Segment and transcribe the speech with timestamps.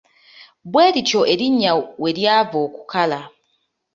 [0.71, 3.19] Bwe lityo erinnya we lyava okukala.